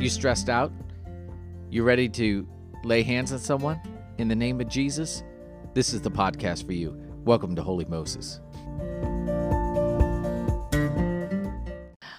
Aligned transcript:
You 0.00 0.06
mm-hmm. 0.06 0.14
stressed 0.14 0.48
out? 0.48 0.72
You 1.68 1.82
ready 1.82 2.08
to 2.08 2.48
lay 2.84 3.02
hands 3.02 3.32
on 3.32 3.38
someone 3.38 3.78
in 4.16 4.28
the 4.28 4.34
name 4.34 4.58
of 4.58 4.66
Jesus? 4.66 5.22
This 5.74 5.92
is 5.92 6.00
the 6.00 6.10
podcast 6.10 6.64
for 6.64 6.72
you. 6.72 6.96
Welcome 7.26 7.54
to 7.56 7.62
Holy 7.62 7.84
Moses. 7.84 8.40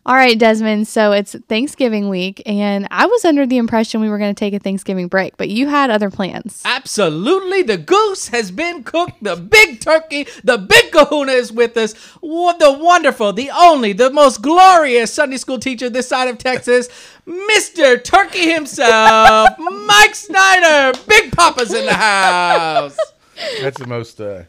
All 0.04 0.16
right, 0.16 0.38
Desmond. 0.38 0.88
So 0.88 1.12
it's 1.12 1.36
Thanksgiving 1.48 2.10
week, 2.10 2.42
and 2.48 2.88
I 2.90 3.06
was 3.06 3.24
under 3.24 3.46
the 3.46 3.58
impression 3.58 4.02
we 4.02 4.10
were 4.10 4.18
going 4.18 4.34
to 4.34 4.40
take 4.40 4.56
a 4.56 4.60
Thanksgiving 4.60 5.08
break, 5.08 5.38
but 5.38 5.50
you 5.50 5.68
had 5.68 5.92
other 5.92 6.10
plans. 6.10 6.62
Absolutely. 6.66 7.62
The 7.62 7.78
goose 7.78 8.30
has 8.30 8.50
been 8.50 8.84
cooked. 8.84 9.24
The 9.24 9.36
big 9.36 9.80
turkey, 9.80 10.26
the 10.44 10.58
big 10.58 10.92
kahuna 10.92 11.34
is 11.34 11.52
with 11.52 11.78
us. 11.78 11.94
The 12.22 12.78
wonderful, 12.80 13.32
the 13.34 13.52
only, 13.52 13.94
the 13.94 14.10
most 14.10 14.42
glorious 14.42 15.14
Sunday 15.14 15.38
school 15.38 15.60
teacher 15.60 15.88
this 15.90 16.08
side 16.08 16.28
of 16.30 16.40
Texas, 16.40 16.90
Mr. 17.28 18.04
Turkey 18.04 18.52
himself, 18.52 19.50
Mike 19.60 20.16
Snyder. 20.16 20.98
Big 21.08 21.32
Papa's 21.32 21.74
in 21.74 21.86
the 21.86 21.94
house. 21.94 22.98
That's 23.62 23.80
the 23.80 23.88
most 23.88 24.20
uh, 24.20 24.44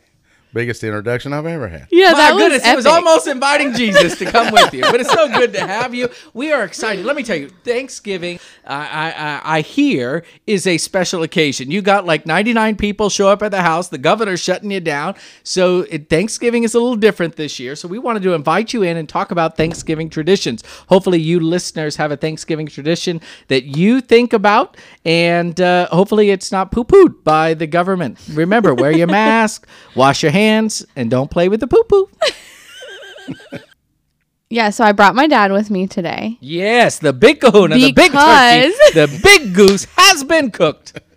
biggest 0.52 0.84
introduction 0.84 1.32
I've 1.32 1.46
ever 1.46 1.68
had. 1.68 1.88
Yeah, 1.90 2.12
My 2.12 2.18
that 2.18 2.34
was 2.34 2.42
goodness, 2.42 2.66
it 2.66 2.76
was 2.76 2.86
almost 2.86 3.26
inviting 3.26 3.72
Jesus 3.74 4.18
to 4.18 4.24
come 4.26 4.52
with 4.52 4.72
you. 4.74 4.82
But 4.82 5.00
it's 5.00 5.12
so 5.12 5.28
good 5.28 5.52
to 5.54 5.66
have 5.66 5.94
you. 5.94 6.08
We 6.34 6.52
are 6.52 6.64
excited. 6.64 7.04
Let 7.04 7.16
me 7.16 7.22
tell 7.22 7.36
you, 7.36 7.48
Thanksgiving, 7.64 8.38
I, 8.66 8.76
I, 8.76 9.10
I- 9.10 9.40
I 9.56 9.60
hear, 9.60 10.24
is 10.46 10.66
a 10.66 10.78
special 10.78 11.22
occasion. 11.22 11.70
You 11.70 11.82
got 11.82 12.06
like 12.06 12.26
99 12.26 12.76
people 12.76 13.08
show 13.10 13.28
up 13.28 13.42
at 13.42 13.50
the 13.50 13.60
house. 13.62 13.88
The 13.88 13.98
governor's 13.98 14.40
shutting 14.40 14.70
you 14.70 14.80
down. 14.80 15.14
So 15.42 15.80
it, 15.90 16.08
Thanksgiving 16.08 16.62
is 16.64 16.74
a 16.74 16.78
little 16.78 16.96
different 16.96 17.36
this 17.36 17.58
year. 17.58 17.76
So 17.76 17.88
we 17.88 17.98
wanted 17.98 18.22
to 18.22 18.32
invite 18.34 18.72
you 18.72 18.82
in 18.82 18.96
and 18.96 19.08
talk 19.08 19.30
about 19.30 19.56
Thanksgiving 19.56 20.08
traditions. 20.10 20.62
Hopefully, 20.88 21.20
you 21.20 21.38
listeners 21.40 21.96
have 21.96 22.12
a 22.12 22.16
Thanksgiving 22.16 22.66
tradition 22.66 23.20
that 23.48 23.64
you 23.64 24.00
think 24.00 24.32
about, 24.32 24.76
and 25.04 25.60
uh, 25.60 25.88
hopefully, 25.88 26.30
it's 26.30 26.50
not 26.52 26.70
poo 26.72 26.84
pooed 26.84 27.22
by 27.24 27.54
the 27.54 27.66
government. 27.66 28.18
Remember, 28.32 28.74
wear 28.74 28.92
your 28.96 29.06
mask, 29.22 29.66
wash 29.94 30.22
your 30.22 30.32
hands, 30.32 30.41
and 30.42 31.10
don't 31.10 31.30
play 31.30 31.48
with 31.48 31.60
the 31.60 31.66
poo 31.66 31.82
poo. 31.84 32.08
Yeah, 34.50 34.68
so 34.68 34.84
I 34.84 34.92
brought 34.92 35.14
my 35.14 35.26
dad 35.26 35.50
with 35.50 35.70
me 35.70 35.86
today. 35.86 36.36
Yes, 36.42 36.98
the 36.98 37.14
big 37.14 37.40
kahuna, 37.40 37.74
the 37.74 37.90
big 37.92 38.12
turkey, 38.12 38.68
Because- 38.68 38.92
the 38.92 39.20
big 39.22 39.54
goose 39.54 39.86
has 39.96 40.24
been 40.24 40.50
cooked. 40.50 41.00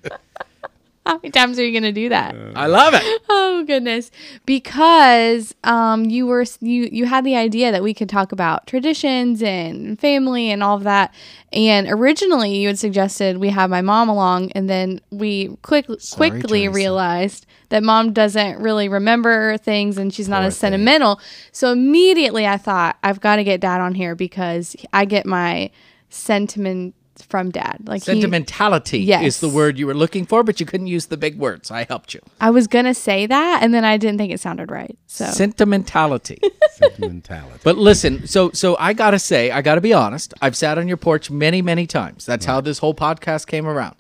How 1.08 1.18
many 1.18 1.30
times 1.32 1.60
are 1.60 1.64
you 1.66 1.72
going 1.72 1.84
to 1.84 1.92
do 1.92 2.10
that? 2.10 2.36
I 2.56 2.66
love 2.68 2.94
it. 2.96 3.22
Oh 3.30 3.64
goodness! 3.66 4.12
Because 4.46 5.54
um, 5.64 6.06
you 6.06 6.26
were 6.28 6.46
you 6.62 6.90
you 6.92 7.06
had 7.06 7.24
the 7.24 7.36
idea 7.36 7.72
that 7.72 7.82
we 7.84 7.94
could 7.94 8.10
talk 8.10 8.32
about 8.32 8.68
traditions 8.68 9.42
and 9.42 10.00
family 10.00 10.52
and 10.52 10.62
all 10.64 10.76
of 10.78 10.84
that. 10.84 11.14
And 11.54 11.88
originally, 11.88 12.56
you 12.58 12.68
had 12.68 12.78
suggested 12.80 13.38
we 13.38 13.50
have 13.50 13.70
my 13.70 13.82
mom 13.82 14.10
along, 14.10 14.52
and 14.54 14.70
then 14.70 15.00
we 15.12 15.56
quick 15.62 15.86
Sorry, 16.00 16.30
quickly 16.32 16.64
Teresa. 16.64 16.76
realized 16.76 17.46
that 17.70 17.82
mom 17.84 18.14
doesn't 18.14 18.60
really 18.60 18.90
remember 18.90 19.58
things, 19.58 19.98
and 19.98 20.14
she's 20.14 20.28
not 20.28 20.40
Poor 20.40 20.48
as 20.48 20.56
thing. 20.56 20.72
sentimental. 20.72 21.20
So 21.52 21.72
immediately, 21.72 22.46
I 22.46 22.58
thought 22.58 22.98
I've 23.04 23.22
got 23.22 23.38
to 23.38 23.44
get 23.44 23.62
dad 23.62 23.80
on 23.80 23.96
here 23.96 24.16
because 24.16 24.76
I 24.92 25.06
get 25.06 25.26
my 25.26 25.70
sentiment 26.10 26.94
from 27.22 27.50
dad. 27.52 27.78
Like 27.86 28.02
he- 28.02 28.06
Sentimentality 28.12 29.00
Yes. 29.00 29.24
is 29.24 29.40
the 29.40 29.50
word 29.50 29.78
you 29.78 29.88
were 29.88 29.94
looking 29.94 30.26
for, 30.26 30.44
but 30.44 30.60
you 30.60 30.66
couldn't 30.66 30.88
use 30.88 31.06
the 31.08 31.18
big 31.18 31.38
words. 31.38 31.72
I 31.72 31.84
helped 31.86 32.14
you. 32.14 32.20
I 32.42 32.50
was 32.50 32.68
gonna 32.68 32.94
say 32.94 33.26
that, 33.26 33.60
and 33.64 33.74
then 33.74 33.86
I 33.86 33.98
didn't 33.98 34.18
think 34.18 34.32
it 34.34 34.40
sounded 34.40 34.70
right. 34.72 34.98
So 35.08 35.26
Sentimentality. 35.26 36.40
Sentimentality. 36.72 37.60
But 37.64 37.78
listen, 37.78 38.28
so 38.28 38.52
so 38.52 38.76
I 38.80 38.94
gotta 38.94 39.20
say, 39.20 39.52
I 39.52 39.62
gotta 39.62 39.82
be 39.82 39.94
honest. 39.94 40.34
I've 40.42 40.56
sat 40.58 40.78
on 40.78 40.88
your 40.88 40.98
porch 40.98 41.30
many, 41.32 41.62
many 41.62 41.88
times. 41.88 42.26
That's 42.26 42.46
how 42.46 42.62
this 42.62 42.80
whole 42.80 42.94
podcast 42.96 43.48
came 43.48 43.66
around. 43.68 43.96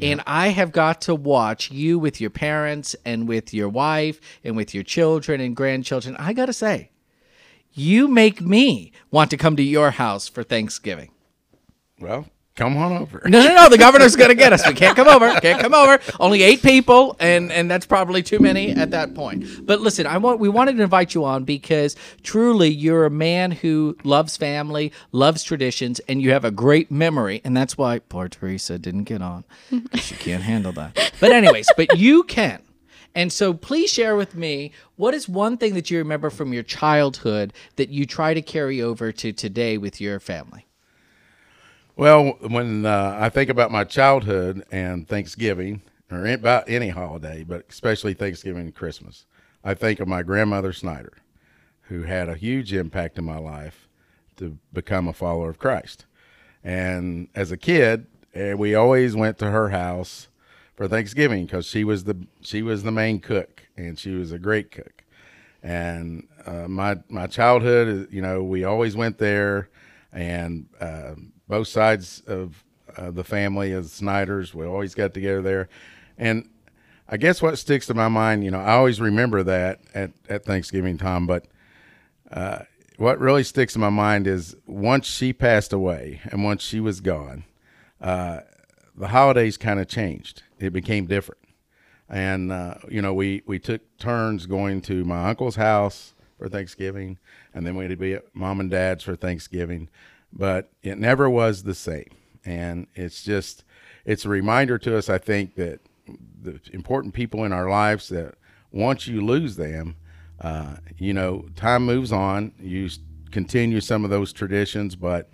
And 0.00 0.22
I 0.26 0.48
have 0.48 0.72
got 0.72 1.00
to 1.02 1.14
watch 1.14 1.70
you 1.70 1.98
with 1.98 2.20
your 2.20 2.30
parents 2.30 2.96
and 3.04 3.28
with 3.28 3.52
your 3.52 3.68
wife 3.68 4.20
and 4.44 4.56
with 4.56 4.74
your 4.74 4.82
children 4.84 5.40
and 5.40 5.54
grandchildren. 5.54 6.16
I 6.18 6.32
gotta 6.32 6.52
say, 6.54 6.90
you 7.72 8.08
make 8.08 8.40
me 8.40 8.92
want 9.10 9.30
to 9.30 9.36
come 9.36 9.56
to 9.56 9.62
your 9.62 9.90
house 9.92 10.26
for 10.28 10.42
Thanksgiving. 10.42 11.10
well, 12.00 12.26
come 12.60 12.76
on 12.76 12.92
over. 12.92 13.22
No, 13.24 13.42
no, 13.42 13.54
no. 13.54 13.68
The 13.70 13.78
governor's 13.78 14.16
going 14.16 14.28
to 14.28 14.34
get 14.34 14.52
us. 14.52 14.66
We 14.66 14.74
can't 14.74 14.94
come 14.94 15.08
over. 15.08 15.32
Can't 15.40 15.60
come 15.60 15.72
over. 15.72 15.98
Only 16.20 16.42
eight 16.42 16.62
people, 16.62 17.16
and 17.18 17.50
and 17.50 17.70
that's 17.70 17.86
probably 17.86 18.22
too 18.22 18.38
many 18.38 18.72
at 18.72 18.90
that 18.90 19.14
point. 19.14 19.66
But 19.66 19.80
listen, 19.80 20.06
I 20.06 20.18
want 20.18 20.40
we 20.40 20.50
wanted 20.50 20.76
to 20.76 20.82
invite 20.82 21.14
you 21.14 21.24
on 21.24 21.44
because 21.44 21.96
truly 22.22 22.68
you're 22.68 23.06
a 23.06 23.10
man 23.10 23.50
who 23.50 23.96
loves 24.04 24.36
family, 24.36 24.92
loves 25.12 25.42
traditions, 25.42 26.00
and 26.00 26.20
you 26.20 26.32
have 26.32 26.44
a 26.44 26.50
great 26.50 26.90
memory, 26.90 27.40
and 27.44 27.56
that's 27.56 27.78
why 27.78 27.98
poor 27.98 28.28
Teresa 28.28 28.78
didn't 28.78 29.04
get 29.04 29.22
on. 29.22 29.44
She 29.94 30.14
can't 30.16 30.42
handle 30.42 30.72
that. 30.72 31.12
But 31.20 31.32
anyways, 31.32 31.68
but 31.76 31.98
you 31.98 32.24
can. 32.24 32.62
And 33.14 33.32
so 33.32 33.52
please 33.52 33.90
share 33.90 34.16
with 34.16 34.34
me 34.34 34.72
what 34.96 35.14
is 35.14 35.28
one 35.28 35.56
thing 35.56 35.74
that 35.74 35.90
you 35.90 35.98
remember 35.98 36.30
from 36.30 36.52
your 36.52 36.62
childhood 36.62 37.52
that 37.76 37.90
you 37.90 38.06
try 38.06 38.34
to 38.34 38.42
carry 38.42 38.80
over 38.80 39.12
to 39.12 39.32
today 39.32 39.78
with 39.78 40.00
your 40.00 40.20
family? 40.20 40.66
Well, 42.00 42.38
when 42.40 42.86
uh, 42.86 43.18
I 43.20 43.28
think 43.28 43.50
about 43.50 43.70
my 43.70 43.84
childhood 43.84 44.64
and 44.72 45.06
Thanksgiving, 45.06 45.82
or 46.10 46.26
about 46.26 46.66
any 46.66 46.88
holiday, 46.88 47.44
but 47.46 47.66
especially 47.68 48.14
Thanksgiving 48.14 48.62
and 48.62 48.74
Christmas, 48.74 49.26
I 49.62 49.74
think 49.74 50.00
of 50.00 50.08
my 50.08 50.22
grandmother 50.22 50.72
Snyder, 50.72 51.12
who 51.82 52.04
had 52.04 52.30
a 52.30 52.36
huge 52.36 52.72
impact 52.72 53.18
in 53.18 53.26
my 53.26 53.36
life 53.36 53.86
to 54.38 54.56
become 54.72 55.08
a 55.08 55.12
follower 55.12 55.50
of 55.50 55.58
Christ. 55.58 56.06
And 56.64 57.28
as 57.34 57.52
a 57.52 57.58
kid, 57.58 58.06
eh, 58.32 58.54
we 58.54 58.74
always 58.74 59.14
went 59.14 59.36
to 59.40 59.50
her 59.50 59.68
house 59.68 60.28
for 60.76 60.88
Thanksgiving 60.88 61.44
because 61.44 61.66
she 61.66 61.84
was 61.84 62.04
the 62.04 62.16
she 62.40 62.62
was 62.62 62.82
the 62.82 62.92
main 62.92 63.20
cook, 63.20 63.66
and 63.76 63.98
she 63.98 64.14
was 64.14 64.32
a 64.32 64.38
great 64.38 64.70
cook. 64.70 65.04
And 65.62 66.26
uh, 66.46 66.66
my 66.66 66.96
my 67.10 67.26
childhood, 67.26 68.08
you 68.10 68.22
know, 68.22 68.42
we 68.42 68.64
always 68.64 68.96
went 68.96 69.18
there, 69.18 69.68
and 70.14 70.66
uh, 70.80 71.16
both 71.50 71.68
sides 71.68 72.22
of 72.26 72.64
uh, 72.96 73.10
the 73.10 73.24
family 73.24 73.72
of 73.72 73.86
Snyder's, 73.86 74.54
we 74.54 74.64
always 74.64 74.94
got 74.94 75.12
together 75.12 75.42
there. 75.42 75.68
And 76.16 76.48
I 77.08 77.16
guess 77.16 77.42
what 77.42 77.58
sticks 77.58 77.86
to 77.88 77.94
my 77.94 78.08
mind, 78.08 78.44
you 78.44 78.52
know, 78.52 78.60
I 78.60 78.72
always 78.72 79.00
remember 79.00 79.42
that 79.42 79.80
at, 79.92 80.12
at 80.28 80.44
Thanksgiving 80.44 80.96
time, 80.96 81.26
but 81.26 81.46
uh, 82.30 82.60
what 82.98 83.18
really 83.18 83.42
sticks 83.42 83.74
in 83.74 83.80
my 83.80 83.90
mind 83.90 84.28
is 84.28 84.56
once 84.66 85.06
she 85.06 85.32
passed 85.32 85.72
away 85.72 86.20
and 86.30 86.44
once 86.44 86.62
she 86.62 86.78
was 86.78 87.00
gone, 87.00 87.44
uh, 88.00 88.40
the 88.96 89.08
holidays 89.08 89.56
kind 89.56 89.80
of 89.80 89.88
changed. 89.88 90.44
It 90.60 90.72
became 90.72 91.06
different. 91.06 91.40
And, 92.08 92.52
uh, 92.52 92.74
you 92.88 93.02
know, 93.02 93.14
we, 93.14 93.42
we 93.46 93.58
took 93.58 93.82
turns 93.98 94.46
going 94.46 94.82
to 94.82 95.04
my 95.04 95.28
uncle's 95.30 95.56
house 95.56 96.14
for 96.38 96.48
Thanksgiving, 96.48 97.18
and 97.52 97.66
then 97.66 97.74
we'd 97.76 97.98
be 97.98 98.14
at 98.14 98.24
mom 98.34 98.60
and 98.60 98.70
dad's 98.70 99.02
for 99.04 99.16
Thanksgiving. 99.16 99.88
But 100.32 100.70
it 100.82 100.98
never 100.98 101.28
was 101.28 101.62
the 101.62 101.74
same. 101.74 102.10
And 102.44 102.86
it's 102.94 103.22
just, 103.22 103.64
it's 104.04 104.24
a 104.24 104.28
reminder 104.28 104.78
to 104.78 104.96
us, 104.96 105.08
I 105.08 105.18
think, 105.18 105.56
that 105.56 105.80
the 106.42 106.60
important 106.72 107.14
people 107.14 107.44
in 107.44 107.52
our 107.52 107.68
lives 107.68 108.08
that 108.08 108.34
once 108.72 109.06
you 109.06 109.24
lose 109.24 109.56
them, 109.56 109.96
uh, 110.40 110.76
you 110.96 111.12
know, 111.12 111.46
time 111.54 111.84
moves 111.84 112.12
on. 112.12 112.52
You 112.58 112.88
continue 113.30 113.80
some 113.80 114.04
of 114.04 114.10
those 114.10 114.32
traditions, 114.32 114.96
but 114.96 115.30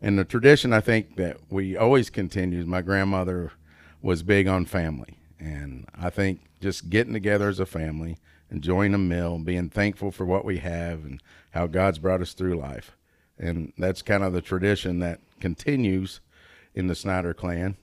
and 0.00 0.18
the 0.18 0.24
tradition 0.24 0.72
I 0.72 0.80
think 0.80 1.16
that 1.16 1.38
we 1.48 1.76
always 1.76 2.10
continues. 2.10 2.66
My 2.66 2.82
grandmother 2.82 3.52
was 4.02 4.22
big 4.22 4.48
on 4.48 4.66
family, 4.66 5.18
and 5.38 5.88
I 5.98 6.10
think 6.10 6.40
just 6.60 6.90
getting 6.90 7.12
together 7.12 7.48
as 7.48 7.60
a 7.60 7.66
family, 7.66 8.18
enjoying 8.50 8.94
a 8.94 8.98
meal, 8.98 9.38
being 9.38 9.70
thankful 9.70 10.10
for 10.10 10.26
what 10.26 10.44
we 10.44 10.58
have, 10.58 11.04
and 11.04 11.22
how 11.52 11.66
God's 11.66 11.98
brought 11.98 12.20
us 12.20 12.34
through 12.34 12.56
life, 12.56 12.96
and 13.38 13.72
that's 13.78 14.02
kind 14.02 14.22
of 14.22 14.32
the 14.32 14.42
tradition 14.42 14.98
that 15.00 15.20
continues 15.40 16.20
in 16.74 16.86
the 16.86 16.94
Snyder 16.94 17.34
clan. 17.34 17.76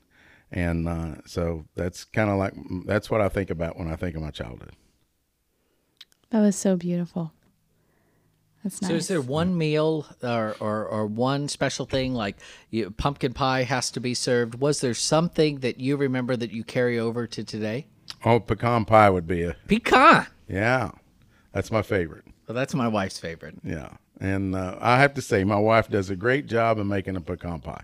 And 0.51 0.87
uh, 0.87 1.15
so 1.25 1.65
that's 1.75 2.03
kind 2.05 2.29
of 2.29 2.37
like 2.37 2.53
that's 2.85 3.09
what 3.11 3.21
I 3.21 3.29
think 3.29 3.49
about 3.49 3.77
when 3.77 3.91
I 3.91 3.95
think 3.95 4.15
of 4.15 4.21
my 4.21 4.31
childhood. 4.31 4.73
that 6.31 6.39
was 6.41 6.55
so 6.55 6.75
beautiful. 6.75 7.33
That's 8.63 8.81
nice. 8.81 8.89
So 8.89 8.95
is 8.95 9.07
there 9.07 9.21
one 9.21 9.57
meal 9.57 10.05
or, 10.21 10.55
or, 10.59 10.85
or 10.85 11.05
one 11.05 11.47
special 11.47 11.85
thing 11.85 12.13
like 12.13 12.35
you, 12.71 12.91
pumpkin 12.91 13.31
pie 13.33 13.63
has 13.63 13.89
to 13.91 14.01
be 14.01 14.13
served? 14.13 14.55
Was 14.55 14.81
there 14.81 14.93
something 14.93 15.59
that 15.59 15.79
you 15.79 15.95
remember 15.95 16.35
that 16.35 16.51
you 16.51 16.63
carry 16.65 16.99
over 16.99 17.25
to 17.27 17.43
today? 17.43 17.87
Oh, 18.25 18.39
pecan 18.39 18.83
pie 18.85 19.09
would 19.09 19.27
be 19.27 19.43
a 19.43 19.55
Pecan. 19.67 20.27
yeah, 20.49 20.91
that's 21.53 21.71
my 21.71 21.81
favorite. 21.81 22.25
Well, 22.47 22.55
that's 22.55 22.73
my 22.73 22.87
wife's 22.87 23.19
favorite. 23.19 23.55
Yeah, 23.63 23.91
and 24.19 24.55
uh, 24.55 24.77
I 24.79 24.99
have 24.99 25.13
to 25.15 25.21
say, 25.21 25.43
my 25.43 25.57
wife 25.59 25.89
does 25.89 26.09
a 26.09 26.15
great 26.15 26.45
job 26.47 26.79
of 26.79 26.85
making 26.85 27.15
a 27.15 27.21
pecan 27.21 27.59
pie. 27.59 27.83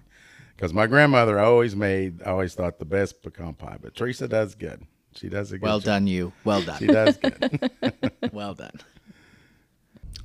Because 0.56 0.74
my 0.74 0.88
grandmother 0.88 1.38
always 1.40 1.76
made, 1.76 2.22
I 2.24 2.30
always 2.32 2.54
thought 2.56 2.80
the 2.80 2.86
best 2.86 3.22
pecan 3.22 3.54
pie, 3.56 3.78
but 3.82 3.94
Teresa 3.96 4.28
does 4.28 4.56
good. 4.56 4.84
She 5.14 5.28
does 5.30 5.52
a 5.52 5.58
good 5.58 5.64
Well 5.64 5.80
job. 5.80 5.86
done, 5.86 6.08
you. 6.08 6.34
Well 6.44 6.62
done. 6.62 6.78
She 6.80 6.88
does 6.88 7.18
good. 7.18 7.72
well 8.32 8.54
done. 8.54 8.72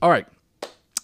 All 0.03 0.11
right. 0.11 0.27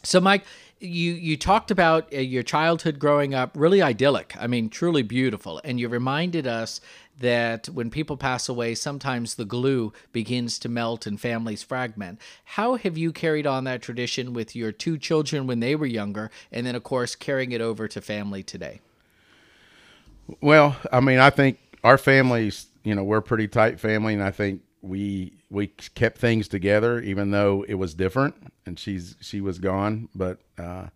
So, 0.06 0.20
Mike, 0.20 0.44
you 0.78 1.12
you 1.14 1.36
talked 1.36 1.72
about 1.72 2.14
uh, 2.14 2.18
your 2.18 2.44
childhood 2.44 3.00
growing 3.00 3.34
up 3.34 3.50
really 3.56 3.82
idyllic. 3.82 4.36
I 4.38 4.46
mean, 4.46 4.68
truly 4.70 5.02
beautiful, 5.02 5.60
and 5.64 5.80
you 5.80 5.88
reminded 5.88 6.46
us 6.46 6.80
that 7.18 7.66
when 7.66 7.90
people 7.90 8.16
pass 8.16 8.48
away, 8.48 8.76
sometimes 8.76 9.34
the 9.34 9.44
glue 9.44 9.92
begins 10.12 10.60
to 10.60 10.68
melt 10.68 11.06
and 11.06 11.20
families 11.20 11.64
fragment. 11.64 12.20
How 12.44 12.76
have 12.76 12.96
you 12.96 13.10
carried 13.10 13.48
on 13.48 13.64
that 13.64 13.82
tradition 13.82 14.32
with 14.32 14.54
your 14.54 14.70
two 14.70 14.96
children 14.96 15.48
when 15.48 15.58
they 15.58 15.74
were 15.74 15.86
younger, 15.86 16.30
and 16.52 16.64
then, 16.64 16.76
of 16.76 16.84
course, 16.84 17.16
carrying 17.16 17.50
it 17.50 17.60
over 17.60 17.88
to 17.88 18.00
family 18.00 18.44
today? 18.44 18.80
Well, 20.40 20.76
I 20.92 21.00
mean, 21.00 21.18
I 21.18 21.30
think 21.30 21.58
our 21.82 21.98
families, 21.98 22.66
you 22.84 22.94
know, 22.94 23.02
we're 23.02 23.18
a 23.18 23.22
pretty 23.22 23.48
tight 23.48 23.80
family, 23.80 24.14
and 24.14 24.22
I 24.22 24.30
think 24.30 24.60
we 24.86 25.34
we 25.50 25.68
kept 25.68 26.18
things 26.18 26.48
together, 26.48 27.00
even 27.00 27.30
though 27.30 27.64
it 27.68 27.74
was 27.74 27.94
different, 27.94 28.34
and 28.64 28.78
she's 28.78 29.16
she 29.20 29.40
was 29.40 29.58
gone. 29.58 30.08
But 30.14 30.40
uh, 30.58 30.86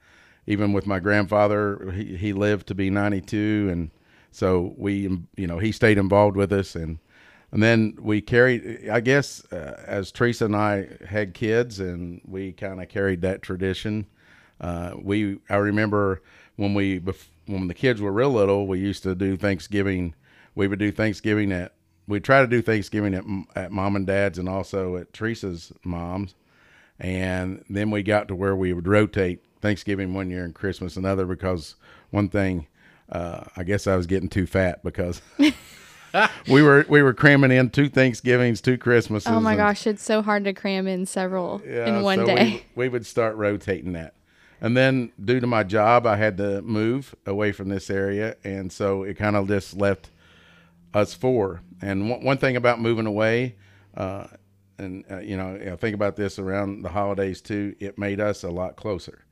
even 0.46 0.72
with 0.72 0.86
my 0.86 1.00
grandfather, 1.00 1.92
he, 1.92 2.16
he 2.16 2.32
lived 2.32 2.66
to 2.68 2.74
be 2.74 2.90
ninety 2.90 3.20
two, 3.20 3.68
and 3.70 3.90
so 4.30 4.74
we, 4.76 5.08
you 5.36 5.46
know, 5.46 5.58
he 5.58 5.72
stayed 5.72 5.98
involved 5.98 6.36
with 6.36 6.52
us, 6.52 6.74
and 6.74 6.98
and 7.52 7.62
then 7.62 7.96
we 8.00 8.20
carried. 8.20 8.88
I 8.88 9.00
guess 9.00 9.44
uh, 9.52 9.82
as 9.86 10.12
Teresa 10.12 10.44
and 10.46 10.56
I 10.56 10.88
had 11.06 11.34
kids, 11.34 11.80
and 11.80 12.20
we 12.24 12.52
kind 12.52 12.80
of 12.82 12.88
carried 12.88 13.22
that 13.22 13.42
tradition. 13.42 14.06
Uh, 14.60 14.92
we 15.00 15.38
I 15.48 15.56
remember 15.56 16.22
when 16.56 16.74
we 16.74 17.00
when 17.46 17.68
the 17.68 17.74
kids 17.74 18.00
were 18.00 18.12
real 18.12 18.30
little, 18.30 18.66
we 18.66 18.78
used 18.78 19.02
to 19.02 19.14
do 19.14 19.36
Thanksgiving. 19.36 20.14
We 20.54 20.68
would 20.68 20.78
do 20.78 20.92
Thanksgiving 20.92 21.52
at 21.52 21.74
we 22.10 22.20
try 22.20 22.40
to 22.40 22.46
do 22.46 22.60
Thanksgiving 22.60 23.14
at, 23.14 23.24
at 23.54 23.72
mom 23.72 23.94
and 23.94 24.06
dad's 24.06 24.38
and 24.38 24.48
also 24.48 24.96
at 24.96 25.12
Teresa's 25.12 25.72
mom's. 25.84 26.34
And 26.98 27.64
then 27.70 27.90
we 27.90 28.02
got 28.02 28.28
to 28.28 28.34
where 28.34 28.54
we 28.54 28.72
would 28.72 28.86
rotate 28.86 29.42
Thanksgiving 29.62 30.12
one 30.12 30.28
year 30.28 30.44
and 30.44 30.54
Christmas 30.54 30.96
another 30.96 31.24
because 31.24 31.76
one 32.10 32.28
thing, 32.28 32.66
uh, 33.10 33.44
I 33.56 33.62
guess 33.62 33.86
I 33.86 33.96
was 33.96 34.06
getting 34.06 34.28
too 34.28 34.46
fat 34.46 34.82
because 34.82 35.22
we 36.48 36.62
were 36.62 36.84
we 36.88 37.00
were 37.00 37.14
cramming 37.14 37.52
in 37.52 37.70
two 37.70 37.88
Thanksgivings, 37.88 38.60
two 38.60 38.76
Christmases. 38.76 39.28
Oh 39.28 39.40
my 39.40 39.56
gosh, 39.56 39.86
it's 39.86 40.02
so 40.02 40.20
hard 40.20 40.44
to 40.44 40.52
cram 40.52 40.86
in 40.86 41.06
several 41.06 41.62
yeah, 41.64 41.86
in 41.86 42.02
one 42.02 42.18
so 42.18 42.26
day. 42.26 42.64
We, 42.74 42.84
we 42.84 42.88
would 42.90 43.06
start 43.06 43.36
rotating 43.36 43.92
that. 43.92 44.14
And 44.60 44.76
then 44.76 45.12
due 45.22 45.40
to 45.40 45.46
my 45.46 45.62
job, 45.62 46.06
I 46.06 46.16
had 46.16 46.36
to 46.36 46.60
move 46.60 47.14
away 47.24 47.52
from 47.52 47.70
this 47.70 47.88
area, 47.88 48.36
and 48.44 48.70
so 48.70 49.04
it 49.04 49.16
kind 49.16 49.36
of 49.36 49.48
just 49.48 49.74
left 49.76 50.10
us 50.94 51.14
four. 51.14 51.62
And 51.82 52.10
one, 52.10 52.24
one 52.24 52.38
thing 52.38 52.56
about 52.56 52.80
moving 52.80 53.06
away, 53.06 53.56
uh, 53.96 54.26
and 54.78 55.04
uh, 55.10 55.20
you 55.20 55.36
know, 55.36 55.58
I 55.72 55.76
think 55.76 55.94
about 55.94 56.16
this 56.16 56.38
around 56.38 56.82
the 56.82 56.88
holidays 56.88 57.40
too. 57.40 57.74
It 57.80 57.98
made 57.98 58.20
us 58.20 58.42
a 58.42 58.50
lot 58.50 58.76
closer. 58.76 59.24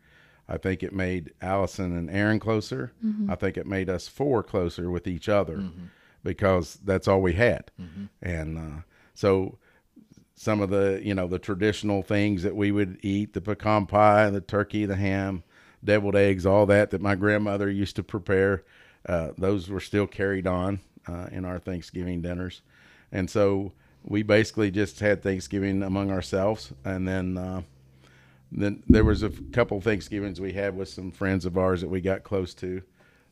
I 0.49 0.57
think 0.57 0.83
it 0.83 0.95
made 0.95 1.33
Allison 1.43 1.97
and 1.97 2.11
Aaron 2.11 2.41
closer. 2.41 2.93
Mm-hmm. 3.05 3.31
I 3.31 3.35
think 3.35 3.57
it 3.57 3.67
made 3.67 3.91
us 3.91 4.09
four 4.09 4.43
closer 4.43 4.91
with 4.91 5.07
each 5.07 5.29
other 5.29 5.59
mm-hmm. 5.59 5.87
because 6.23 6.79
that's 6.85 7.07
all 7.07 7.21
we 7.21 7.35
had. 7.35 7.71
Mm-hmm. 7.81 8.05
And 8.23 8.59
uh, 8.59 8.83
so 9.15 9.59
some 10.39 10.61
of 10.61 10.71
the 10.71 11.01
you 11.03 11.15
know 11.15 11.27
the 11.27 11.39
traditional 11.39 12.03
things 12.03 12.43
that 12.45 12.55
we 12.55 12.71
would 12.71 12.99
eat 13.03 13.33
the 13.33 13.41
pecan 13.41 13.87
pie 13.87 14.31
the 14.31 14.41
turkey 14.41 14.87
the 14.87 14.95
ham 14.95 15.43
deviled 15.83 16.15
eggs 16.15 16.47
all 16.47 16.65
that 16.65 16.91
that 16.91 17.01
my 17.01 17.17
grandmother 17.17 17.69
used 17.69 17.97
to 17.97 18.05
prepare 18.05 18.63
uh, 19.09 19.31
those 19.37 19.69
were 19.69 19.81
still 19.81 20.07
carried 20.07 20.47
on 20.47 20.79
uh, 21.09 21.27
in 21.33 21.45
our 21.45 21.59
thanksgiving 21.59 22.21
dinners. 22.21 22.63
And 23.11 23.31
so 23.31 23.73
we 24.05 24.23
basically 24.23 24.71
just 24.71 25.01
had 25.01 25.23
thanksgiving 25.23 25.83
among 25.83 26.11
ourselves. 26.11 26.73
And 26.85 27.07
then 27.09 27.39
uh, 27.39 27.63
then 28.51 28.83
there 28.89 29.05
was 29.05 29.23
a 29.23 29.31
couple 29.31 29.81
thanksgivings 29.81 30.41
we 30.41 30.53
had 30.53 30.77
with 30.77 30.89
some 30.89 31.11
friends 31.11 31.45
of 31.45 31.59
ours 31.59 31.81
that 31.81 31.89
we 31.89 32.01
got 32.01 32.25
close 32.25 32.55
to 32.55 32.83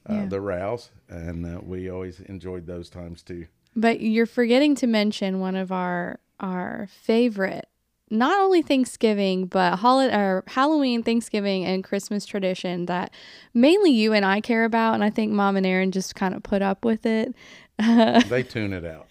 uh, 0.08 0.14
yeah. 0.14 0.26
the 0.26 0.40
rouse. 0.40 0.90
And 1.08 1.46
uh, 1.46 1.60
we 1.62 1.90
always 1.90 2.20
enjoyed 2.20 2.66
those 2.66 2.90
times 2.90 3.22
too. 3.22 3.46
But 3.74 4.00
you're 4.00 4.26
forgetting 4.26 4.74
to 4.76 4.86
mention 4.86 5.40
one 5.40 5.56
of 5.56 5.70
our 5.72 6.20
our 6.40 6.88
favorite 6.90 7.66
not 8.10 8.38
only 8.38 8.62
Thanksgiving, 8.62 9.46
but 9.46 9.78
holiday 9.78 10.14
or 10.14 10.44
Halloween, 10.46 11.02
Thanksgiving, 11.02 11.64
and 11.64 11.82
Christmas 11.82 12.24
tradition 12.24 12.86
that 12.86 13.12
mainly 13.52 13.90
you 13.90 14.12
and 14.12 14.24
I 14.24 14.40
care 14.40 14.64
about, 14.64 14.94
and 14.94 15.02
I 15.02 15.10
think 15.10 15.32
Mom 15.32 15.56
and 15.56 15.66
Aaron 15.66 15.90
just 15.90 16.14
kind 16.14 16.34
of 16.34 16.42
put 16.42 16.62
up 16.62 16.84
with 16.84 17.04
it. 17.04 17.34
they 18.28 18.42
tune 18.42 18.72
it 18.72 18.84
out. 18.84 19.08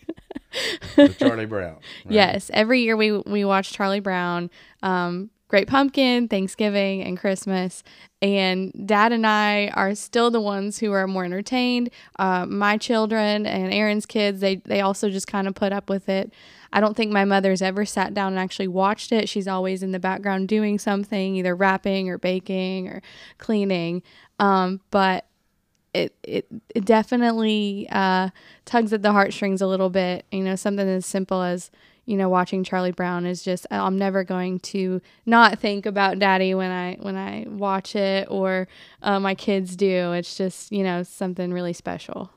the 0.95 1.09
Charlie 1.09 1.45
Brown. 1.45 1.77
Right? 2.05 2.13
Yes, 2.13 2.49
every 2.53 2.81
year 2.81 2.95
we 2.97 3.11
we 3.11 3.45
watch 3.45 3.71
Charlie 3.71 3.99
Brown. 3.99 4.49
Um, 4.81 5.29
Great 5.47 5.67
Pumpkin, 5.67 6.27
Thanksgiving, 6.27 7.03
and 7.03 7.19
Christmas. 7.19 7.83
And 8.21 8.73
dad 8.87 9.11
and 9.11 9.27
I 9.27 9.67
are 9.75 9.93
still 9.93 10.31
the 10.31 10.41
ones 10.41 10.79
who 10.79 10.91
are 10.91 11.05
more 11.05 11.23
entertained. 11.23 11.91
Uh, 12.17 12.47
my 12.47 12.77
children 12.77 13.45
and 13.45 13.71
Aaron's 13.71 14.07
kids, 14.07 14.41
they, 14.41 14.55
they 14.55 14.81
also 14.81 15.09
just 15.09 15.27
kind 15.27 15.47
of 15.47 15.53
put 15.53 15.71
up 15.71 15.87
with 15.87 16.09
it. 16.09 16.33
I 16.73 16.79
don't 16.79 16.97
think 16.97 17.11
my 17.11 17.25
mother's 17.25 17.61
ever 17.61 17.85
sat 17.85 18.15
down 18.15 18.33
and 18.33 18.39
actually 18.39 18.67
watched 18.67 19.11
it. 19.11 19.29
She's 19.29 19.47
always 19.47 19.83
in 19.83 19.91
the 19.91 19.99
background 19.99 20.47
doing 20.47 20.79
something, 20.79 21.35
either 21.35 21.55
wrapping 21.55 22.09
or 22.09 22.17
baking 22.17 22.87
or 22.87 23.03
cleaning. 23.37 24.01
Um, 24.39 24.81
but 24.89 25.27
it, 25.95 26.15
it, 26.23 26.47
it 26.75 26.85
definitely 26.85 27.87
uh, 27.91 28.29
tugs 28.65 28.93
at 28.93 29.01
the 29.01 29.11
heartstrings 29.11 29.61
a 29.61 29.67
little 29.67 29.89
bit. 29.89 30.25
You 30.31 30.43
know, 30.43 30.55
something 30.55 30.87
as 30.87 31.05
simple 31.05 31.41
as, 31.41 31.71
you 32.05 32.17
know, 32.17 32.29
watching 32.29 32.63
Charlie 32.63 32.91
Brown 32.91 33.25
is 33.25 33.43
just 33.43 33.65
I'm 33.71 33.97
never 33.97 34.23
going 34.23 34.59
to 34.59 35.01
not 35.25 35.59
think 35.59 35.85
about 35.85 36.19
Daddy 36.19 36.53
when 36.53 36.71
I 36.71 36.97
when 37.01 37.15
I 37.15 37.45
watch 37.47 37.95
it 37.95 38.27
or 38.29 38.67
uh, 39.01 39.19
my 39.19 39.35
kids 39.35 39.75
do. 39.75 40.13
It's 40.13 40.35
just 40.37 40.71
you 40.71 40.83
know 40.83 41.03
something 41.03 41.51
really 41.53 41.73
special. 41.73 42.31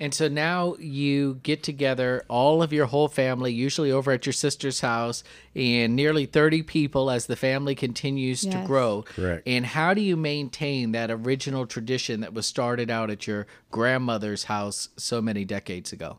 And 0.00 0.14
so 0.14 0.28
now 0.28 0.76
you 0.78 1.38
get 1.42 1.62
together, 1.62 2.24
all 2.26 2.62
of 2.62 2.72
your 2.72 2.86
whole 2.86 3.06
family, 3.06 3.52
usually 3.52 3.92
over 3.92 4.10
at 4.12 4.24
your 4.24 4.32
sister's 4.32 4.80
house, 4.80 5.22
and 5.54 5.94
nearly 5.94 6.24
30 6.24 6.62
people 6.62 7.10
as 7.10 7.26
the 7.26 7.36
family 7.36 7.74
continues 7.74 8.42
yes. 8.42 8.54
to 8.54 8.66
grow. 8.66 9.02
Correct. 9.02 9.46
And 9.46 9.66
how 9.66 9.92
do 9.92 10.00
you 10.00 10.16
maintain 10.16 10.92
that 10.92 11.10
original 11.10 11.66
tradition 11.66 12.20
that 12.20 12.32
was 12.32 12.46
started 12.46 12.90
out 12.90 13.10
at 13.10 13.26
your 13.26 13.46
grandmother's 13.70 14.44
house 14.44 14.88
so 14.96 15.20
many 15.20 15.44
decades 15.44 15.92
ago? 15.92 16.18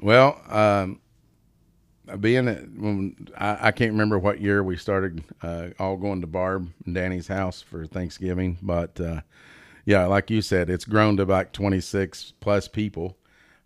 Well, 0.00 0.42
um, 0.48 1.00
being 2.18 2.46
when 2.46 3.28
I, 3.38 3.68
I, 3.68 3.70
can't 3.70 3.92
remember 3.92 4.18
what 4.18 4.40
year 4.40 4.64
we 4.64 4.76
started 4.76 5.22
uh, 5.42 5.68
all 5.78 5.96
going 5.96 6.20
to 6.22 6.26
Barb 6.26 6.68
and 6.84 6.94
Danny's 6.94 7.28
house 7.28 7.62
for 7.62 7.86
Thanksgiving, 7.86 8.58
but 8.60 9.00
uh, 9.00 9.20
yeah, 9.84 10.06
like 10.06 10.30
you 10.30 10.42
said, 10.42 10.70
it's 10.70 10.84
grown 10.84 11.16
to 11.16 11.22
about 11.22 11.52
26 11.52 12.34
plus 12.40 12.68
people, 12.68 13.16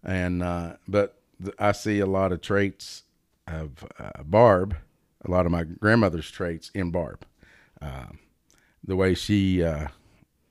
and 0.02 0.42
uh, 0.42 0.74
but 0.88 1.20
th- 1.42 1.54
I 1.58 1.72
see 1.72 2.00
a 2.00 2.06
lot 2.06 2.32
of 2.32 2.40
traits 2.40 3.02
of 3.46 3.84
uh, 3.98 4.22
Barb, 4.24 4.76
a 5.24 5.30
lot 5.30 5.46
of 5.46 5.52
my 5.52 5.64
grandmother's 5.64 6.30
traits 6.30 6.70
in 6.74 6.90
Barb. 6.90 7.24
Um, 7.80 8.18
the 8.84 8.96
way 8.96 9.14
she 9.14 9.62
uh, 9.62 9.88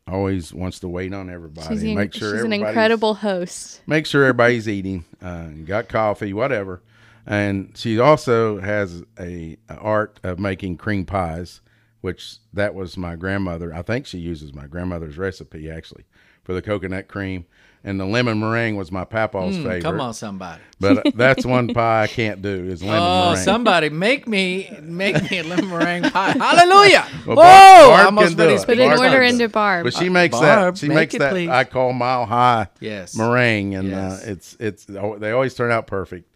always 0.08 0.54
wants 0.54 0.80
to 0.80 0.88
wait 0.88 1.14
on 1.14 1.30
everybody, 1.30 1.76
she's 1.76 1.84
make 1.84 2.14
sure 2.14 2.36
she's 2.36 2.44
an 2.44 2.54
incredible 2.54 3.16
host. 3.16 3.82
Make 3.88 4.06
sure 4.06 4.24
everybody's 4.24 4.70
eating, 4.70 5.06
uh, 5.22 5.48
got 5.66 5.90
coffee, 5.90 6.34
whatever 6.34 6.82
and 7.26 7.72
she 7.76 8.00
also 8.00 8.60
has 8.60 9.04
a, 9.20 9.58
a, 9.70 9.76
art 9.76 10.20
of 10.24 10.40
making 10.40 10.78
cream 10.78 11.06
pies 11.06 11.62
which 12.06 12.38
that 12.54 12.76
was 12.76 12.98
my 12.98 13.16
grandmother 13.16 13.74
i 13.74 13.82
think 13.82 14.06
she 14.06 14.20
uses 14.20 14.54
my 14.54 14.68
grandmother's 14.68 15.18
recipe 15.18 15.72
actually 15.72 16.06
for 16.44 16.54
the 16.54 16.62
coconut 16.62 17.08
cream 17.08 17.48
and 17.84 18.00
the 18.00 18.06
lemon 18.06 18.40
meringue 18.40 18.76
was 18.76 18.92
my 18.92 19.06
papa's 19.06 19.56
mm, 19.56 19.64
favorite. 19.64 19.84
Come 19.84 20.02
on, 20.02 20.16
somebody! 20.16 20.60
But 20.80 21.06
uh, 21.06 21.12
that's 21.16 21.46
one 21.46 21.72
pie 21.72 22.04
I 22.04 22.08
can't 22.08 22.42
do 22.42 22.50
is 22.50 22.82
lemon 22.82 23.00
meringue. 23.00 23.12
oh, 23.12 23.30
meringue. 23.30 23.44
somebody 23.44 23.90
make 23.90 24.28
me 24.28 24.76
make 24.82 25.30
me 25.30 25.38
a 25.38 25.44
lemon 25.44 25.70
meringue 25.70 26.10
pie! 26.10 26.32
Hallelujah! 26.32 27.06
well, 27.28 27.38
Whoa! 27.38 27.90
Barb 27.90 28.06
almost 28.08 28.38
ready 28.40 28.58
Put 28.66 28.80
an 28.80 29.00
order 29.00 29.22
into 29.22 29.48
Barb. 29.50 29.84
But 29.84 29.94
she 29.94 30.10
makes 30.10 30.32
Barb, 30.32 30.74
that. 30.74 30.80
She 30.80 30.88
make 30.88 30.96
makes 30.96 31.14
it, 31.14 31.20
that. 31.20 31.30
Please. 31.30 31.50
I 31.50 31.64
call 31.64 31.94
mile 31.94 32.26
high. 32.26 32.70
Yes. 32.80 33.16
Meringue, 33.16 33.76
and 33.76 33.94
uh, 33.94 33.98
yes. 33.98 34.24
Uh, 34.28 34.32
it's 34.32 34.58
it's 34.60 34.86
they 34.86 35.32
always 35.32 35.54
turn 35.54 35.72
out 35.72 35.86
perfect. 35.86 36.28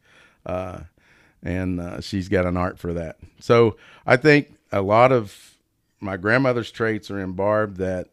Uh, 0.46 0.82
and 1.42 1.80
uh, 1.80 2.00
she's 2.00 2.30
got 2.30 2.46
an 2.46 2.58
art 2.58 2.78
for 2.78 2.94
that. 2.94 3.18
So 3.40 3.76
I 4.06 4.18
think 4.18 4.54
a 4.72 4.84
lot 4.84 5.12
of 5.12 5.58
my 6.00 6.18
grandmother's 6.18 6.72
traits 6.72 7.12
are 7.12 7.20
in 7.20 7.34
Barb 7.34 7.78
that 7.78 8.10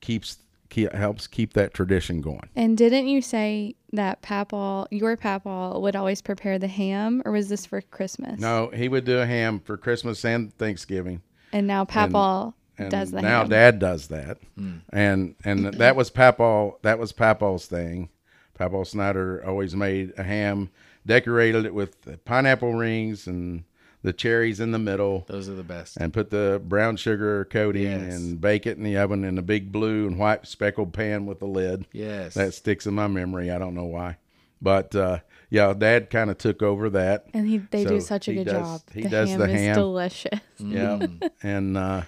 keeps 0.00 0.38
keep, 0.70 0.92
helps 0.92 1.26
keep 1.26 1.52
that 1.54 1.74
tradition 1.74 2.20
going. 2.20 2.48
And 2.56 2.78
didn't 2.78 3.08
you 3.08 3.20
say 3.20 3.74
that 3.92 4.22
Papaw, 4.22 4.86
your 4.90 5.16
Papaw, 5.16 5.78
would 5.78 5.96
always 5.96 6.22
prepare 6.22 6.58
the 6.58 6.68
ham, 6.68 7.22
or 7.24 7.32
was 7.32 7.48
this 7.48 7.66
for 7.66 7.80
Christmas? 7.82 8.40
No, 8.40 8.70
he 8.72 8.88
would 8.88 9.04
do 9.04 9.18
a 9.18 9.26
ham 9.26 9.60
for 9.60 9.76
Christmas 9.76 10.24
and 10.24 10.52
Thanksgiving. 10.54 11.22
And 11.52 11.66
now 11.66 11.84
Papaw 11.84 12.52
and, 12.78 12.90
does 12.90 13.10
the 13.10 13.18
ham 13.18 13.24
now 13.24 13.40
ham. 13.40 13.48
Dad 13.48 13.78
does 13.78 14.08
that, 14.08 14.38
mm. 14.58 14.80
and 14.92 15.34
and 15.44 15.66
that 15.74 15.96
was 15.96 16.10
Papaw. 16.10 16.72
That 16.82 16.98
was 16.98 17.12
Papaw's 17.12 17.66
thing. 17.66 18.08
Papaw 18.54 18.84
Snyder 18.84 19.42
always 19.46 19.74
made 19.74 20.12
a 20.18 20.22
ham 20.22 20.70
decorated 21.06 21.64
it 21.64 21.74
with 21.74 22.24
pineapple 22.26 22.74
rings 22.74 23.26
and 23.26 23.64
the 24.02 24.12
cherries 24.12 24.60
in 24.60 24.70
the 24.72 24.78
middle, 24.78 25.24
Those 25.28 25.48
are 25.48 25.54
the 25.54 25.62
best. 25.62 25.96
and 25.98 26.12
put 26.12 26.30
the 26.30 26.60
brown 26.64 26.96
sugar 26.96 27.44
coating 27.44 27.82
Yes. 27.82 28.14
and 28.14 28.40
bake 28.40 28.66
it 28.66 28.76
in 28.78 28.82
the 28.84 28.96
oven 28.96 29.24
in 29.24 29.36
a 29.38 29.42
big 29.42 29.70
blue 29.72 30.06
and 30.06 30.18
white 30.18 30.46
speckled 30.46 30.92
pan 30.92 31.26
with 31.26 31.42
a 31.42 31.46
lid. 31.46 31.86
Yes. 31.92 32.34
That 32.34 32.54
sticks 32.54 32.86
in 32.86 32.94
my 32.94 33.08
memory. 33.08 33.50
I 33.50 33.58
don't 33.58 33.74
know 33.74 33.84
why. 33.84 34.16
But 34.62 34.94
uh, 34.94 35.18
yeah, 35.50 35.72
Dad 35.74 36.10
kind 36.10 36.30
of 36.30 36.38
took 36.38 36.62
over 36.62 36.90
that. 36.90 37.26
And 37.34 37.46
he 37.48 37.58
they 37.58 37.84
do 37.84 38.00
such 38.00 38.28
a 38.28 38.34
good 38.34 38.44
does- 38.44 38.54
job. 38.54 38.80
he 38.92 39.02
the 39.02 39.08
does 39.08 39.28
ham 39.30 39.38
the 39.38 39.44
is 39.46 39.52
ham. 39.60 39.74
delicious. 39.76 40.40
Yeah, 40.58 40.98
Mm. 40.98 41.30
and 41.42 41.76
uh, 41.78 42.02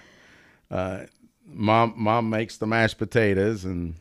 uh, 0.71 0.99
mom 1.47 1.93
mom 1.97 2.29
makes 2.29 2.57
the 2.57 2.67
mashed 2.67 2.97
potatoes, 2.97 3.65
and 3.65 3.95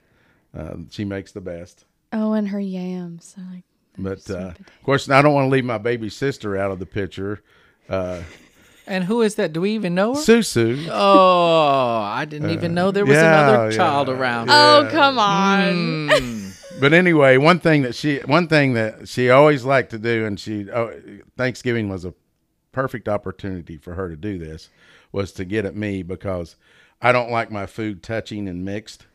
uh, 0.56 0.74
she 0.90 1.04
makes 1.04 1.32
the 1.32 1.40
best. 1.40 1.84
Oh, 2.12 2.32
and 2.34 2.48
her 2.48 2.60
yams. 2.60 3.34
I 3.38 3.54
like 3.54 3.64
But 3.98 4.30
uh, 4.30 4.52
of 4.58 4.82
course, 4.82 5.08
I 5.08 5.22
don't 5.22 5.32
want 5.34 5.46
to 5.46 5.50
leave 5.50 5.64
my 5.64 5.78
baby 5.78 6.10
sister 6.10 6.56
out 6.56 6.70
of 6.70 6.78
the 6.78 6.86
picture. 6.86 7.42
Uh, 7.92 8.22
and 8.86 9.04
who 9.04 9.22
is 9.22 9.36
that? 9.36 9.52
Do 9.52 9.60
we 9.60 9.72
even 9.72 9.94
know 9.94 10.14
her? 10.14 10.20
Susu. 10.20 10.88
Oh, 10.90 12.00
I 12.00 12.24
didn't 12.24 12.50
even 12.50 12.74
know 12.74 12.90
there 12.90 13.04
was 13.04 13.16
yeah, 13.16 13.48
another 13.48 13.70
yeah, 13.70 13.76
child 13.76 14.08
around. 14.08 14.50
Oh, 14.50 14.88
come 14.90 15.18
on. 15.18 16.08
Mm. 16.08 16.80
But 16.80 16.92
anyway, 16.92 17.36
one 17.36 17.60
thing 17.60 17.82
that 17.82 17.94
she 17.94 18.18
one 18.18 18.48
thing 18.48 18.74
that 18.74 19.08
she 19.08 19.30
always 19.30 19.64
liked 19.64 19.90
to 19.90 19.98
do, 19.98 20.24
and 20.26 20.40
she 20.40 20.68
oh, 20.70 20.92
Thanksgiving 21.36 21.88
was 21.88 22.04
a 22.04 22.14
perfect 22.72 23.08
opportunity 23.08 23.76
for 23.76 23.94
her 23.94 24.08
to 24.08 24.16
do 24.16 24.38
this, 24.38 24.68
was 25.12 25.32
to 25.32 25.44
get 25.44 25.64
at 25.64 25.76
me 25.76 26.02
because 26.02 26.56
I 27.00 27.12
don't 27.12 27.30
like 27.30 27.52
my 27.52 27.66
food 27.66 28.02
touching 28.02 28.48
and 28.48 28.64
mixed, 28.64 29.06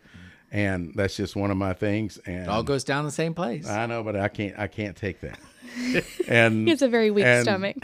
and 0.51 0.93
that's 0.95 1.17
just 1.17 1.35
one 1.35 1.51
of 1.51 1.57
my 1.57 1.73
things. 1.73 2.19
And 2.25 2.43
It 2.43 2.47
all 2.47 2.63
goes 2.63 2.83
down 2.83 3.03
the 3.03 3.11
same 3.11 3.33
place. 3.33 3.67
I 3.67 3.85
know, 3.85 4.01
but 4.03 4.15
I 4.15 4.29
can't 4.29 4.57
I 4.57 4.67
can't 4.67 4.95
take 4.95 5.19
that. 5.21 5.39
And 6.27 6.65
He 6.65 6.69
has 6.71 6.81
a 6.81 6.87
very 6.87 7.11
weak 7.11 7.25
and 7.25 7.43
stomach. 7.43 7.75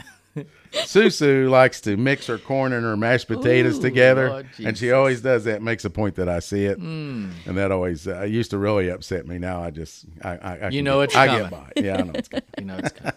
Susu 0.72 1.48
likes 1.48 1.80
to 1.82 1.96
mix 1.96 2.26
her 2.26 2.38
corn 2.38 2.72
and 2.72 2.82
her 2.84 2.96
mashed 2.96 3.28
potatoes 3.28 3.78
Ooh, 3.78 3.82
together, 3.82 4.30
Lord 4.30 4.46
and 4.58 4.76
she 4.76 4.86
Jesus. 4.86 4.92
always 4.94 5.20
does 5.20 5.44
that. 5.44 5.62
Makes 5.62 5.84
a 5.84 5.90
point 5.90 6.16
that 6.16 6.28
I 6.28 6.40
see 6.40 6.64
it, 6.66 6.80
Mm. 6.80 7.30
and 7.46 7.56
that 7.56 7.70
always 7.70 8.08
uh, 8.08 8.22
used 8.22 8.50
to 8.50 8.58
really 8.58 8.88
upset 8.88 9.26
me. 9.26 9.38
Now 9.38 9.62
I 9.62 9.70
just 9.70 10.06
I, 10.22 10.30
I, 10.36 10.36
I 10.58 10.64
You 10.70 10.78
can 10.78 10.84
know 10.84 11.00
get- 11.00 11.04
it's 11.04 11.16
I 11.16 11.26
coming. 11.26 11.42
get 11.42 11.50
by. 11.50 11.72
Yeah, 11.76 11.96
I 11.98 12.02
know 12.02 12.12
it's 12.14 12.28
coming. 12.28 12.44
You 12.58 12.64
know 12.64 12.76
it's 12.78 12.92
coming. 12.92 13.14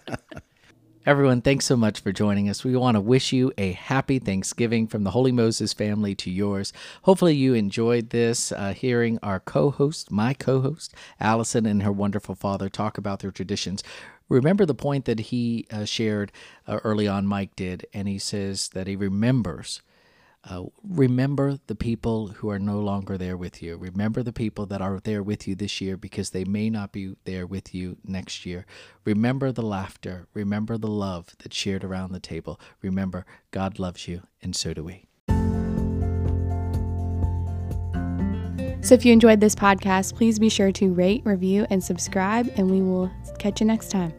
Everyone, 1.06 1.42
thanks 1.42 1.64
so 1.66 1.78
much 1.78 2.02
for 2.02 2.12
joining 2.12 2.50
us. 2.50 2.66
We 2.66 2.76
want 2.76 2.96
to 2.96 3.02
wish 3.02 3.32
you 3.32 3.54
a 3.58 3.72
happy 3.72 4.20
Thanksgiving 4.20 4.88
from 4.88 5.06
the 5.06 5.12
Holy 5.12 5.32
Moses 5.32 5.72
family 5.72 6.14
to 6.16 6.30
yours. 6.30 6.74
Hopefully, 7.04 7.34
you 7.34 7.54
enjoyed 7.54 8.10
this, 8.10 8.52
uh, 8.52 8.74
hearing 8.74 9.18
our 9.24 9.40
co 9.40 9.72
host, 9.72 10.12
my 10.12 10.34
co 10.34 10.60
host, 10.60 10.94
Allison, 11.22 11.66
and 11.66 11.82
her 11.84 11.94
wonderful 11.94 12.36
father 12.36 12.68
talk 12.68 12.98
about 12.98 13.20
their 13.22 13.32
traditions. 13.32 13.84
Remember 14.30 14.66
the 14.66 14.76
point 14.76 15.06
that 15.06 15.20
he 15.20 15.66
uh, 15.72 15.86
shared 15.86 16.32
uh, 16.68 16.80
early 16.84 17.08
on, 17.08 17.28
Mike 17.28 17.56
did, 17.56 17.86
and 17.94 18.08
he 18.08 18.20
says 18.20 18.70
that 18.70 18.88
he 18.88 18.96
remembers 18.96 19.82
uh, 20.50 20.64
remember 20.84 21.60
the 21.68 21.76
people 21.76 22.28
who 22.28 22.50
are 22.50 22.60
no 22.60 22.80
longer 22.80 23.18
there 23.18 23.36
with 23.36 23.62
you. 23.62 23.76
Remember 23.76 24.24
the 24.24 24.32
people 24.32 24.66
that 24.68 24.82
are 24.82 25.00
there 25.00 25.22
with 25.22 25.48
you 25.48 25.56
this 25.56 25.82
year 25.82 25.98
because 25.98 26.30
they 26.30 26.46
may 26.46 26.70
not 26.70 26.92
be 26.92 27.16
there 27.26 27.46
with 27.46 27.76
you 27.76 27.98
next 28.06 28.46
year. 28.46 28.66
Remember 29.04 29.52
the 29.52 29.62
laughter. 29.62 30.28
Remember 30.34 30.78
the 30.78 30.88
love 30.88 31.36
that's 31.40 31.56
shared 31.56 31.84
around 31.84 32.12
the 32.14 32.20
table. 32.20 32.60
Remember, 32.82 33.26
God 33.52 33.80
loves 33.80 34.08
you, 34.08 34.22
and 34.42 34.56
so 34.56 34.74
do 34.74 34.84
we. 34.84 35.06
So 38.88 38.96
if 38.96 39.04
you 39.04 39.12
enjoyed 39.12 39.42
this 39.42 39.54
podcast, 39.54 40.16
please 40.16 40.40
be 40.40 40.48
sure 40.48 40.72
to 40.72 40.94
rate, 40.94 41.22
review, 41.26 41.68
and 41.70 41.84
subscribe, 41.84 42.50
and 42.56 42.72
we 42.72 42.82
will 42.82 43.12
catch 43.38 43.60
you 43.60 43.68
next 43.68 43.92
time. 43.92 44.14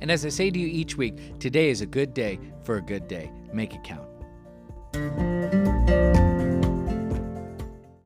And 0.00 0.10
as 0.10 0.24
I 0.24 0.30
say 0.30 0.50
to 0.50 0.58
you 0.58 0.66
each 0.66 0.96
week, 0.96 1.38
today 1.40 1.68
is 1.68 1.82
a 1.82 1.86
good 1.86 2.14
day 2.14 2.40
for 2.62 2.76
a 2.76 2.80
good 2.80 3.06
day. 3.06 3.30
Make 3.52 3.74
it 3.74 3.84
count. 3.84 5.33